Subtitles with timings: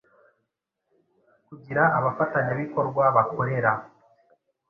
[1.47, 3.71] kugira abafatanyabikorwa bakorera